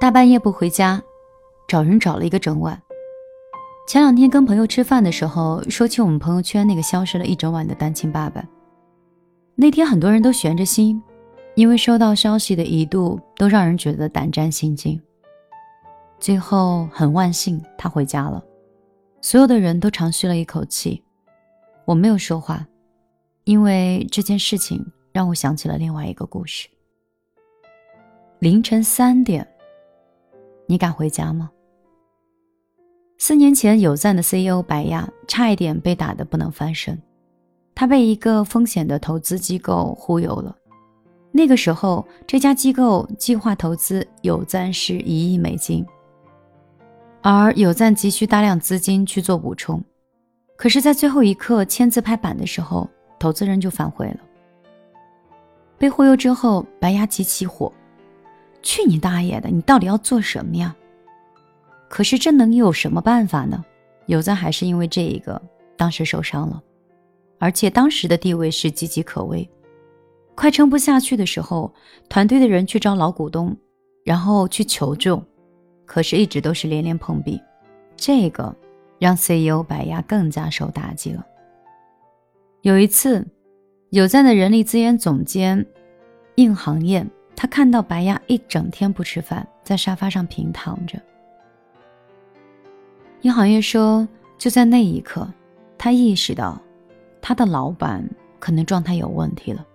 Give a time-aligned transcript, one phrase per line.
[0.00, 1.02] 大半夜不回家，
[1.68, 2.80] 找人找了一个整晚。
[3.86, 8.42] 前两天跟朋友吃饭的时候，说起我们朋友圈那个消失了一整晚的单亲爸爸。
[9.54, 11.02] 那天很多人都悬着心，
[11.54, 14.98] 因为收到消息的一度都让人觉得胆战心惊。
[16.18, 18.42] 最后很万幸，他回家了，
[19.20, 21.04] 所有的人都长吁了一口气。
[21.84, 22.66] 我没有说话，
[23.44, 24.82] 因为这件事情
[25.12, 26.70] 让我想起了另外一个故事。
[28.38, 29.46] 凌晨三点。
[30.70, 31.50] 你敢回家吗？
[33.18, 36.96] 四年前，有赞的 CEO 白亚差一点被打得不能翻身，
[37.74, 40.54] 他被一个风险的投资机构忽悠了。
[41.32, 45.84] 那个时候，这家机构计划投资有赞是一亿美金，
[47.20, 49.82] 而有赞急需大量资金去做补充。
[50.56, 54.20] 可是，在最后一刻签字拍板的时候，投资人就反悔了。
[55.76, 57.72] 被忽悠之后，白牙极其火。
[58.62, 59.48] 去你大爷的！
[59.48, 60.74] 你到底要做什么呀？
[61.88, 63.64] 可是这能有什么办法呢？
[64.06, 65.40] 有赞还是因为这一个
[65.76, 66.62] 当时受伤了，
[67.38, 69.48] 而且当时的地位是岌岌可危，
[70.34, 71.72] 快撑不下去的时候，
[72.08, 73.56] 团队的人去找老股东，
[74.04, 75.22] 然后去求救，
[75.86, 77.40] 可是一直都是连连碰壁，
[77.96, 78.54] 这个
[78.98, 81.24] 让 CEO 白牙更加受打击了。
[82.62, 83.26] 有一次，
[83.90, 85.64] 有赞的人力资源总监
[86.34, 87.06] 应行业。
[87.34, 91.00] 他看到白鸭一整天不吃饭，在沙发上平躺着。
[93.22, 94.06] 银行业说，
[94.38, 95.28] 就在那一刻，
[95.76, 96.60] 他意识到
[97.20, 99.66] 他的老板可能状态有问题了。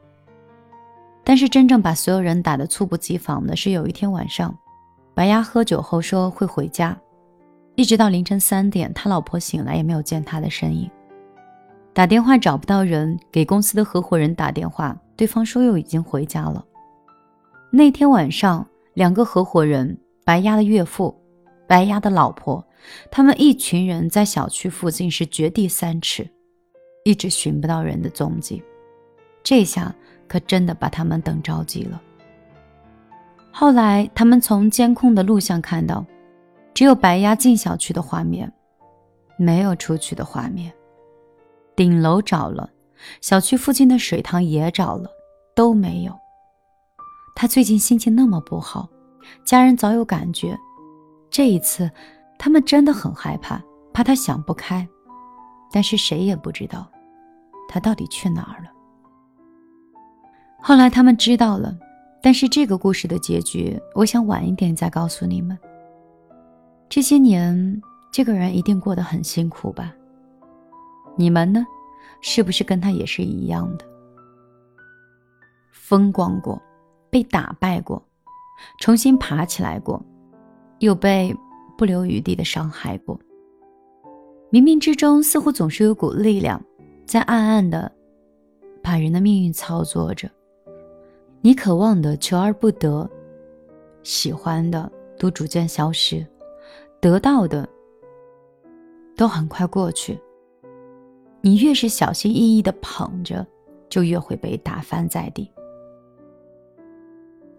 [1.23, 4.55] 但是真正把所有人打得猝不及防的是，有一天晚上，
[5.15, 6.95] 白鸭喝酒后说会回家，
[7.73, 10.89] 一直到凌晨三点，他老婆醒来也没有见他的身影。
[11.93, 16.63] 打电话找不到人，给公司的合伙人打电话，对方说又已经回家了。
[17.77, 21.13] 那天晚上，两个合伙人白鸭的岳父、
[21.67, 22.65] 白鸭的老婆，
[23.11, 26.25] 他们一群人在小区附近是掘地三尺，
[27.03, 28.63] 一直寻不到人的踪迹。
[29.43, 29.93] 这下
[30.25, 32.01] 可真的把他们等着急了。
[33.51, 36.05] 后来他们从监控的录像看到，
[36.73, 38.49] 只有白鸭进小区的画面，
[39.35, 40.71] 没有出去的画面。
[41.75, 42.69] 顶楼找了，
[43.19, 45.09] 小区附近的水塘也找了，
[45.53, 46.17] 都没有。
[47.35, 48.89] 他最近心情那么不好，
[49.43, 50.57] 家人早有感觉。
[51.29, 51.91] 这一次，
[52.39, 53.61] 他们真的很害怕，
[53.93, 54.87] 怕他想不开。
[55.69, 56.89] 但是谁也不知道，
[57.67, 58.71] 他到底去哪儿了。
[60.61, 61.77] 后来他们知道了，
[62.23, 65.57] 但是这个故事的结局，我想晚一点再告诉你们。
[66.87, 67.81] 这些年，
[68.13, 69.93] 这个人一定过得很辛苦吧？
[71.17, 71.65] 你们呢？
[72.21, 73.85] 是不是跟他也是一样的？
[75.73, 76.59] 风光过。
[77.15, 78.03] 被打败过，
[78.77, 80.03] 重新爬起来过，
[80.79, 81.33] 又被
[81.77, 83.17] 不留余地的伤害过。
[84.51, 86.61] 冥冥之中，似乎总是有股力量，
[87.05, 87.89] 在暗暗的
[88.83, 90.29] 把人的命运操作着。
[91.39, 93.09] 你渴望的求而不得，
[94.03, 96.27] 喜欢的都逐渐消失，
[96.99, 97.65] 得到的
[99.15, 100.19] 都很快过去。
[101.39, 103.47] 你越是小心翼翼的捧着，
[103.87, 105.49] 就越会被打翻在地。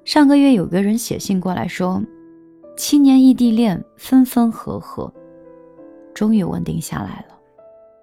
[0.07, 2.01] 上个月有个人写信过来说，
[2.77, 5.13] 七年异地恋分分合合，
[6.15, 7.37] 终于稳定下来了。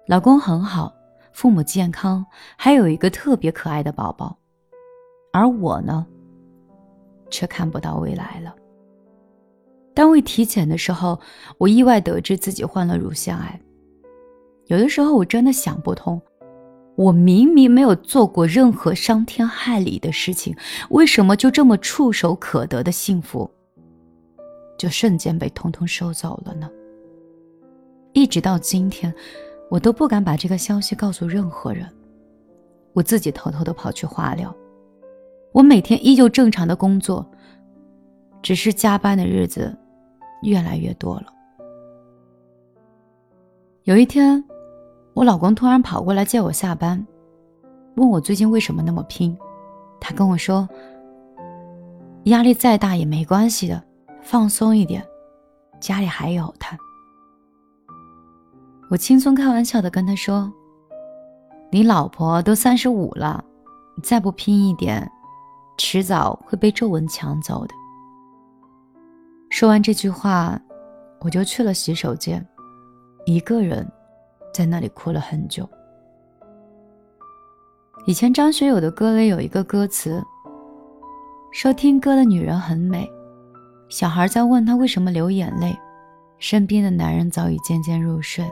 [0.06, 0.92] 老公很好，
[1.32, 2.22] 父母健康，
[2.58, 4.36] 还有一个特别可爱的宝宝。
[5.32, 6.06] 而我呢，
[7.30, 8.54] 却看不到未来了。
[9.94, 11.18] 单位体检的时候，
[11.56, 13.58] 我意外得知自己患了乳腺癌。
[14.66, 16.20] 有的时候我真的想不通。
[16.96, 20.56] 我明明没有做过任何伤天害理的事情，
[20.90, 23.50] 为什么就这么触手可得的幸福，
[24.78, 26.70] 就瞬间被通通收走了呢？
[28.12, 29.12] 一直到今天，
[29.68, 31.84] 我都不敢把这个消息告诉任何人。
[32.92, 34.54] 我自己偷偷的跑去化疗，
[35.52, 37.28] 我每天依旧正常的工作，
[38.40, 39.76] 只是加班的日子
[40.42, 41.26] 越来越多了。
[43.82, 44.42] 有一天。
[45.14, 47.06] 我老公突然跑过来接我下班，
[47.94, 49.36] 问我最近为什么那么拼。
[50.00, 50.68] 他跟我说
[52.24, 53.80] ：“压力再大也没关系的，
[54.20, 55.06] 放松一点，
[55.80, 56.76] 家里还有他。”
[58.90, 60.52] 我轻松开玩笑的跟他说
[61.70, 63.42] ：“你老婆都三十五了，
[64.02, 65.08] 再不拼一点，
[65.78, 67.74] 迟早会被皱纹抢走的。”
[69.48, 70.60] 说完这句话，
[71.20, 72.44] 我就去了洗手间，
[73.26, 73.88] 一个人。
[74.54, 75.68] 在那里哭了很久。
[78.06, 80.22] 以前张学友的歌里有一个歌词，
[81.50, 83.10] 说听歌的女人很美，
[83.88, 85.76] 小孩在问他为什么流眼泪，
[86.38, 88.48] 身边的男人早已渐渐入睡。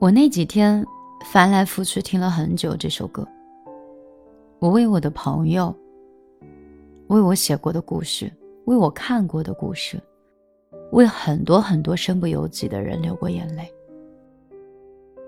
[0.00, 0.84] 我那几天
[1.26, 3.26] 翻来覆去听了很久这首歌。
[4.58, 5.74] 我为我的朋友，
[7.06, 8.32] 为我写过的故事，
[8.64, 10.00] 为我看过的故事，
[10.92, 13.70] 为很多很多身不由己的人流过眼泪。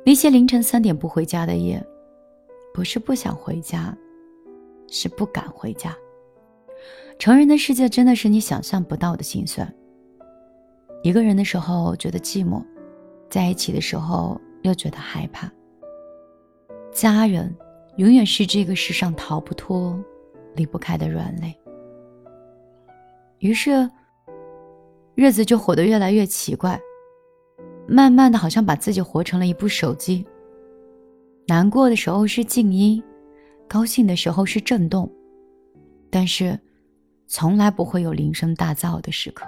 [0.04, 1.84] 那些凌晨三点不回家的夜，
[2.74, 3.96] 不是不想回家，
[4.88, 5.96] 是不敢回家。
[7.18, 9.72] 成人的世界真的是你想象不到的心酸。
[11.02, 12.62] 一个人的时候觉得寂寞，
[13.30, 15.50] 在一起的时候又觉得害怕。
[16.92, 17.54] 家人。
[17.96, 20.02] 永远是这个世上逃不脱、
[20.54, 21.54] 离不开的软肋。
[23.40, 23.86] 于是，
[25.14, 26.80] 日子就活得越来越奇怪，
[27.92, 30.26] 慢慢的，好像把自己活成了一部手机。
[31.46, 33.02] 难过的时候是静音，
[33.68, 35.12] 高兴的时候是震动，
[36.10, 36.58] 但是，
[37.26, 39.44] 从来不会有铃声大噪的时刻。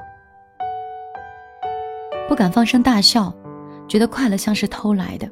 [2.28, 3.34] 不敢放声大笑，
[3.88, 5.26] 觉得快乐像是偷来的。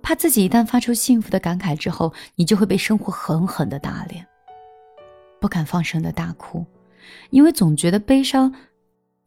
[0.00, 4.26] 怕自己一旦发出幸福的感慨之后，你就会被生活狠狠的打脸。
[5.38, 6.64] 不敢放声的大哭，
[7.28, 8.54] 因为总觉得悲伤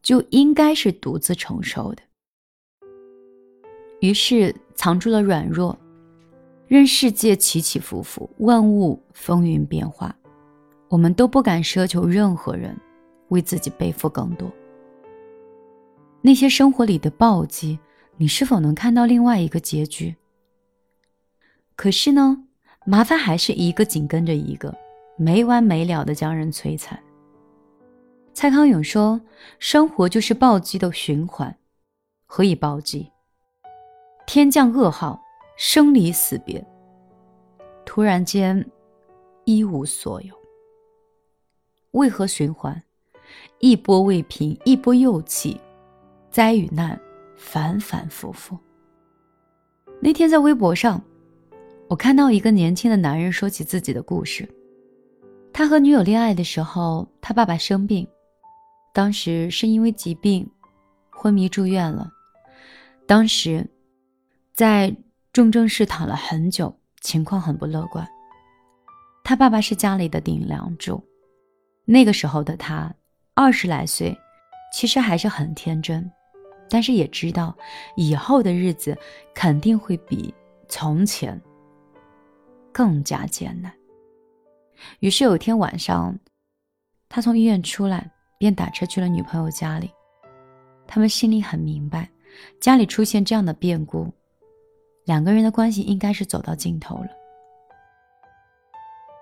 [0.02, 2.02] 就应该是独自承受的。
[4.02, 5.78] 于是藏住了软弱，
[6.68, 10.16] 任世界起起伏伏，万物风云变化，
[10.88, 12.76] 我们都不敢奢求任何人
[13.30, 14.52] 为自己背负更多。
[16.22, 17.80] 那些生活里的暴击，
[18.18, 20.16] 你是否能看到另外一个结局？
[21.76, 22.44] 可是呢，
[22.86, 24.76] 麻烦还是一个紧跟着一个，
[25.18, 26.98] 没完没了的将人摧残。
[28.34, 29.20] 蔡康永说
[29.60, 31.54] ：“生活就是暴击的循环，
[32.26, 33.10] 何以暴击？
[34.32, 35.20] 天降噩耗，
[35.58, 36.64] 生离死别，
[37.84, 38.64] 突然间
[39.44, 40.36] 一无所有。
[41.94, 42.80] 为何循环？
[43.58, 45.60] 一波未平，一波又起，
[46.30, 46.96] 灾与难
[47.36, 48.56] 反反复复。”
[50.00, 51.02] 那天在微博上。
[51.88, 54.48] 我看到一个年轻的男人说起自己的故事。
[55.52, 58.08] 他和女友恋爱的时候，他爸爸生病，
[58.94, 60.48] 当时是因为疾病
[61.10, 62.12] 昏迷住院了。
[63.08, 63.68] 当时
[64.60, 64.94] 在
[65.32, 68.06] 重症室躺了很久，情况很不乐观。
[69.24, 71.02] 他爸爸是家里的顶梁柱。
[71.86, 72.94] 那个时候的他
[73.34, 74.14] 二十来岁，
[74.74, 76.12] 其实还是很天真，
[76.70, 77.58] 但是也知道
[77.96, 78.98] 以后的日子
[79.34, 80.34] 肯定会比
[80.68, 81.42] 从前。
[82.74, 83.74] 更加艰难。
[85.00, 86.14] 于是有一天晚上，
[87.08, 89.90] 他从医院出来，便打车去了女朋友家里。
[90.86, 92.10] 他们心里很明白，
[92.60, 94.12] 家里出现这样的变故，
[95.10, 97.08] 两个人的关系应该是走到尽头了。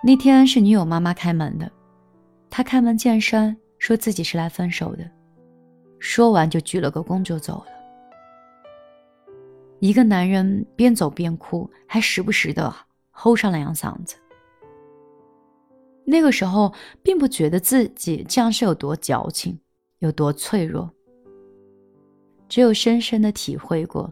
[0.04, 1.72] 那天是女友妈妈开门的，
[2.50, 5.10] 他开门见山说自己是来分手的，
[5.98, 7.68] 说完就鞠了个躬就走了。
[9.80, 12.76] 一个男人边走边哭，还时不时的。
[13.10, 14.18] 吼上了两嗓子。
[16.04, 19.58] 那个时候，并不觉得自己这样是有多矫情，
[20.00, 20.92] 有多脆弱。
[22.50, 24.12] 只有深深的体会过，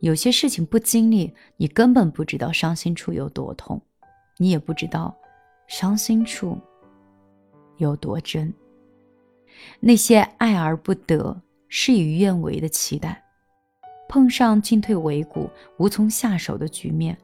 [0.00, 3.80] 有些事情不经历，你根本不知道伤心处有多痛，
[4.38, 5.14] 你也不知道
[5.66, 6.58] 伤心处
[7.78, 8.52] 有多真。
[9.80, 13.22] 那些爱而不得、事与愿违的期待，
[14.08, 17.16] 碰上进退维谷、无从下手的局面。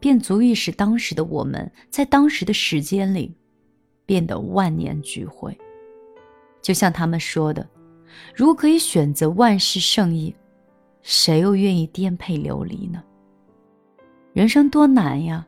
[0.00, 3.32] 便足以使当时的我们在当时的时间里
[4.04, 5.56] 变得万念俱灰。
[6.60, 7.68] 就像他们说的
[8.34, 10.34] ：“如果可以选择万事胜意，
[11.10, 13.02] 谁又愿意颠沛流离呢？”
[14.34, 15.46] 人生多难呀！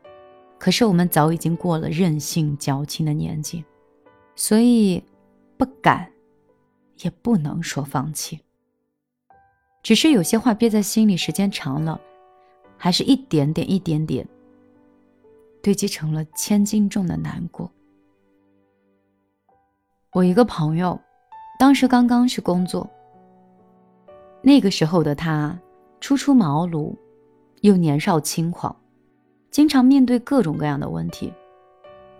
[0.57, 3.63] 可是我们早已经过了任性矫情的年纪，
[4.35, 5.03] 所以
[5.57, 6.11] 不敢，
[7.03, 8.39] 也不能说放弃。
[9.83, 12.01] 只是有些话憋在心里，时间长了。
[12.75, 14.27] 还是一点点、一点点
[15.61, 17.71] 堆积成了千斤重的难过。
[20.11, 20.99] 我一个朋友，
[21.59, 22.89] 当时刚刚去工作，
[24.41, 25.57] 那个时候的他
[25.99, 26.95] 初出茅庐，
[27.61, 28.75] 又年少轻狂，
[29.49, 31.31] 经常面对各种各样的问题。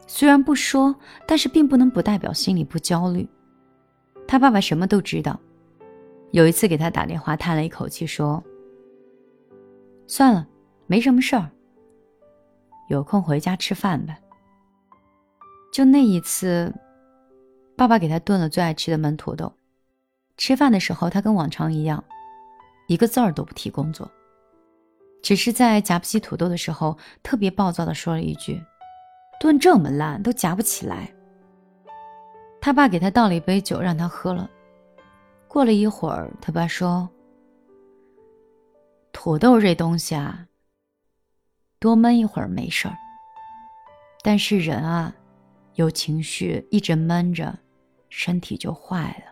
[0.07, 3.27] 虽然不说，但是并不能不代表心里不焦虑。
[4.27, 5.39] 他爸爸什么都知道，
[6.31, 8.43] 有一次给他打电话，叹了一口气说
[10.07, 10.47] ：“算了。”
[10.87, 11.49] 没什么事儿，
[12.89, 14.19] 有空回家吃饭吧。
[15.71, 16.73] 就那一次，
[17.77, 19.53] 爸爸给他炖了最爱吃的焖土豆。
[20.37, 22.03] 吃饭的时候，他跟往常一样，
[22.87, 24.09] 一个字儿都不提工作，
[25.21, 28.61] 只是在夹不起土豆的时候，特别暴躁的说了一句
[29.39, 31.13] ：“炖这么烂，都夹不起来。”
[32.59, 34.49] 他爸给他倒了一杯酒，让他喝了。
[35.47, 37.09] 过了一会儿，他爸说
[39.11, 40.47] ：“土豆这东西啊，
[41.79, 42.95] 多闷一会儿没事儿。
[44.23, 45.13] 但是人啊，
[45.75, 47.57] 有情绪一直闷着，
[48.09, 49.30] 身体就坏了。”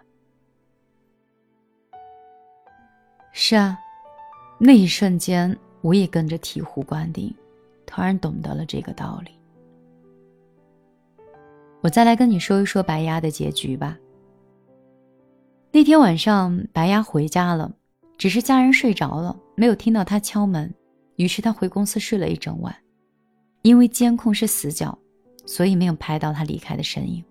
[3.42, 3.80] 是啊，
[4.58, 7.34] 那一瞬间，我也跟着醍醐灌顶，
[7.86, 9.32] 突然懂得了这个道理。
[11.80, 13.98] 我再来跟你说一说白鸭的结局吧。
[15.72, 17.72] 那天晚上，白鸭回家了，
[18.18, 20.72] 只是家人睡着了，没有听到他敲门，
[21.16, 22.76] 于是他回公司睡了一整晚。
[23.62, 24.96] 因为监控是死角，
[25.46, 27.24] 所以没有拍到他离开的身影。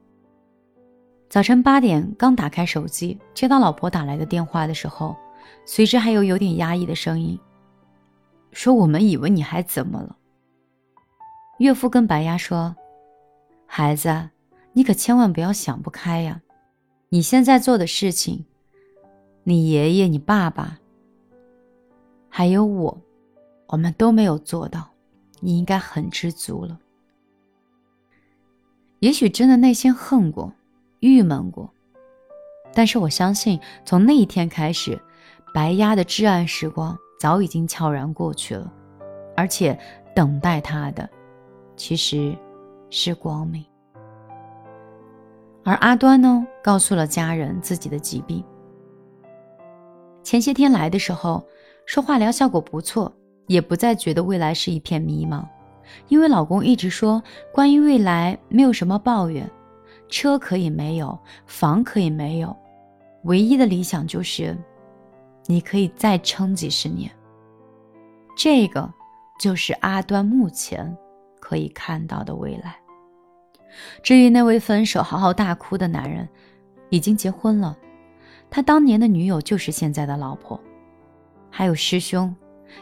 [1.28, 5.14] 早晨八点，刚打开手机，接到老婆打来的电话的时候，
[5.68, 7.38] 随之还有有点压抑的声音，
[8.52, 10.16] 说：“我们以为你还怎么了？”
[11.60, 12.74] 岳父跟白鸭说
[13.68, 14.30] ：“孩子。”
[14.74, 16.40] 你可千万不要想不开呀！
[17.08, 18.44] 你现在做的事情，
[19.42, 20.78] 你爷爷、你爸爸，
[22.28, 22.96] 还有我，
[23.66, 24.88] 我们都没有做到，
[25.40, 26.78] 你应该很知足了。
[29.00, 30.52] 也许真的内心恨过、
[31.00, 31.68] 郁闷过，
[32.72, 35.00] 但是我相信，从那一天开始，
[35.58, 38.72] 白鸭的至暗时光早已经悄然过去了，
[39.36, 39.76] 而且
[40.14, 41.10] 等待他的，
[41.74, 42.32] 其实
[42.90, 43.64] 是光明。
[45.64, 48.44] 而阿端呢，告诉了家人自己的疾病。
[50.22, 51.44] 前些天来的时候，
[51.86, 53.12] 说化疗效果不错，
[53.48, 55.44] 也不再觉得未来是一片迷茫，
[56.06, 57.20] 因为老公一直说
[57.52, 59.50] 关于未来没有什么抱怨，
[60.08, 62.56] 车可以没有，房可以没有，
[63.24, 64.56] 唯一的理想就是
[65.50, 67.10] 你可以再撑几十年。
[68.36, 68.92] 这个
[69.40, 70.94] 就是阿端目前
[71.40, 72.76] 可以看到的未来。
[74.02, 76.28] 至于那位分手嚎嚎大哭的男人，
[76.90, 77.76] 已经结婚了，
[78.50, 80.60] 他当年的女友就是现在的老婆。
[81.50, 82.34] 还有师兄，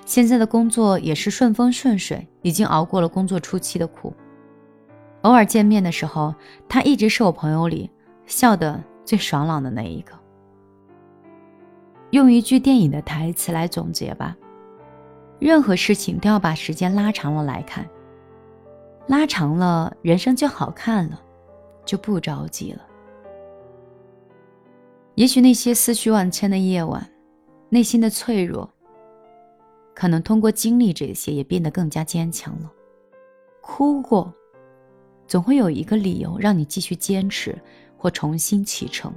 [0.04, 4.12] 现在的工作也是顺风顺水，已经熬过了工作初期的苦。
[5.22, 6.34] 偶尔见面的时候，
[6.68, 7.90] 他一直是我朋友里
[8.26, 10.12] 笑得最爽朗的那一个。
[12.10, 14.36] 用一句电影的台词来总结吧：
[15.38, 17.86] 任何事情都要把时间拉长了来看。
[19.06, 21.20] 拉长了，人生就好看了，
[21.84, 22.82] 就不着急了。
[25.14, 27.08] 也许那些思绪万千的夜晚，
[27.68, 28.68] 内心的脆弱，
[29.94, 32.70] 可能通过经历这些，也变得更加坚强了。
[33.60, 34.32] 哭过，
[35.26, 37.56] 总会有一个理由让你继续坚持，
[37.96, 39.12] 或重新启程，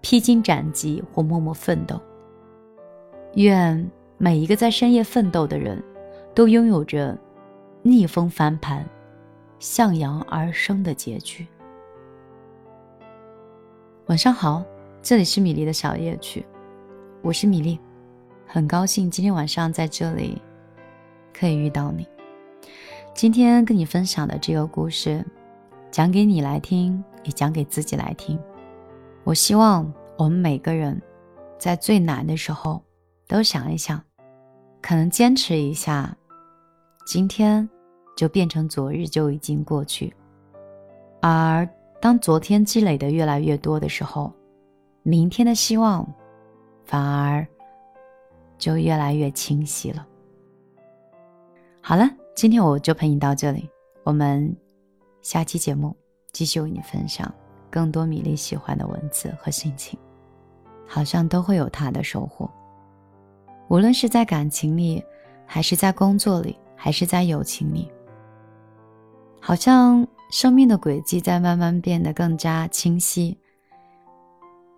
[0.00, 2.00] 披荆斩棘，或默默奋斗。
[3.34, 5.82] 愿每一个在深夜奋斗的人，
[6.34, 7.16] 都拥有着
[7.82, 8.84] 逆风翻盘。
[9.58, 11.44] 向阳而生的结局。
[14.06, 14.64] 晚上好，
[15.02, 16.46] 这里是米粒的小夜曲，
[17.22, 17.76] 我是米粒，
[18.46, 20.40] 很高兴今天晚上在这里
[21.36, 22.06] 可以遇到你。
[23.14, 25.24] 今天跟你分享的这个故事，
[25.90, 28.38] 讲给你来听，也讲给自己来听。
[29.24, 31.02] 我希望我们每个人
[31.58, 32.80] 在最难的时候，
[33.28, 34.02] 都想一想，
[34.82, 36.16] 可能坚持一下，
[37.06, 37.68] 今天。
[38.16, 40.12] 就变成昨日就已经过去，
[41.20, 41.64] 而
[42.00, 44.32] 当昨天积累的越来越多的时候，
[45.04, 46.04] 明天的希望
[46.84, 47.46] 反而
[48.58, 50.04] 就越来越清晰了。
[51.80, 53.70] 好了，今天我就陪你到这里，
[54.02, 54.52] 我们
[55.22, 55.94] 下期节目
[56.32, 57.32] 继续为你分享
[57.70, 59.96] 更多米粒喜欢的文字和心情，
[60.88, 62.50] 好像都会有他的收获，
[63.68, 65.04] 无论是在感情里，
[65.46, 67.90] 还是在工作里，还是在友情里。
[69.40, 73.38] 好像生命的轨迹在慢慢变得更加清晰，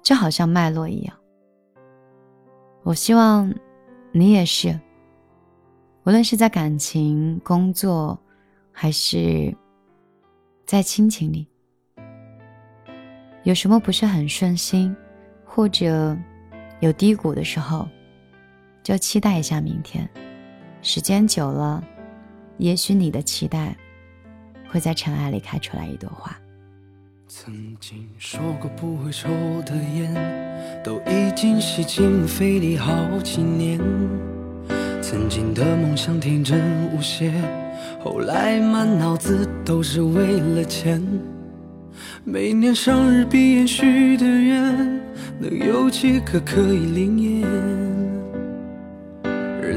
[0.02, 1.16] 就好像脉络一样。
[2.82, 3.52] 我希望
[4.12, 4.78] 你也是，
[6.04, 8.18] 无论是在感情、工作，
[8.72, 9.54] 还是
[10.66, 11.46] 在亲情里，
[13.44, 14.94] 有什么不是很顺心，
[15.44, 16.16] 或者
[16.80, 17.88] 有低谷的时候，
[18.90, 20.08] 就期待一下明天。
[20.82, 21.80] 时间久了，
[22.56, 23.76] 也许你的期待。
[24.68, 26.36] 会在尘埃里开出来一朵花。
[27.28, 29.28] 曾经说过不会抽
[29.64, 30.12] 的烟，
[30.82, 32.92] 都已经吸进肺里好
[33.22, 33.78] 几年。
[35.00, 36.60] 曾经的梦想天真
[36.92, 37.32] 无邪，
[38.02, 41.00] 后来满脑子都是为了钱。
[42.24, 45.00] 每年生日闭眼许的愿，
[45.38, 47.69] 能有几个可以灵验？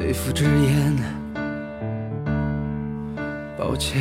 [0.00, 0.96] 肺腑之言，
[3.58, 4.00] 抱歉。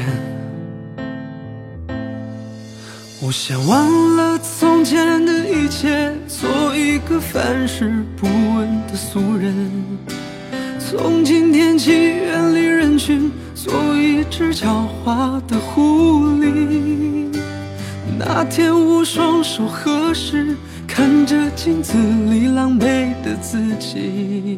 [3.22, 9.54] 我想忘了从前的一切，做一个凡事不问的俗人。
[10.80, 17.38] 从今天起，远离人群，做一只狡猾的狐狸。
[18.18, 20.56] 那天我双手合十，
[20.88, 24.58] 看着镜子里狼狈的自己，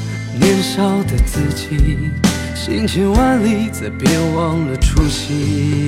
[0.39, 2.11] 年少的自己。
[2.55, 5.87] 行千万里，再别忘了初心。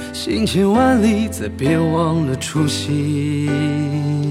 [0.23, 4.30] 行千万里，再别忘了初心。